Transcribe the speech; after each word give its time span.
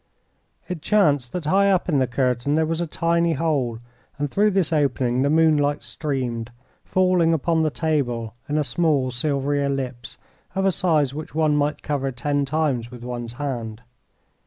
It 0.67 0.81
chanced 0.81 1.31
that 1.33 1.45
high 1.45 1.69
up 1.69 1.87
in 1.87 1.99
the 1.99 2.07
curtain 2.07 2.55
there 2.55 2.65
was 2.65 2.81
a 2.81 2.87
tiny 2.87 3.33
hole, 3.33 3.77
and 4.17 4.31
through 4.31 4.49
this 4.49 4.73
opening 4.73 5.21
the 5.21 5.29
moonlight 5.29 5.83
streamed, 5.83 6.49
falling 6.83 7.33
upon 7.35 7.61
the 7.61 7.69
table 7.69 8.33
in 8.49 8.57
a 8.57 8.63
small, 8.63 9.11
silvery 9.11 9.63
ellipse, 9.63 10.17
of 10.55 10.65
a 10.65 10.71
size 10.71 11.13
which 11.13 11.35
one 11.35 11.55
might 11.55 11.83
cover 11.83 12.11
ten 12.11 12.45
times 12.45 12.89
with 12.89 13.03
one's 13.03 13.33
hand. 13.33 13.83